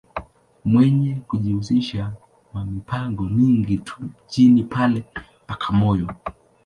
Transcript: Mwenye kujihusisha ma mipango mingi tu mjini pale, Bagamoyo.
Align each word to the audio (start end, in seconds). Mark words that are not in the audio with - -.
Mwenye 0.65 1.15
kujihusisha 1.27 2.13
ma 2.53 2.65
mipango 2.65 3.23
mingi 3.23 3.77
tu 3.77 3.95
mjini 4.01 4.63
pale, 4.63 5.03
Bagamoyo. 5.47 6.07